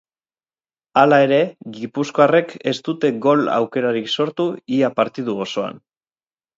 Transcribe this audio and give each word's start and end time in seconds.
Hala 1.01 1.19
ere, 1.25 1.39
gipuzkoarrek 1.75 2.55
ez 2.73 2.75
dute 2.89 3.13
gol 3.29 3.55
aukerarik 3.61 4.13
sortu 4.19 4.51
ia 4.81 4.95
partidu 5.01 5.41
osoan. 5.51 5.83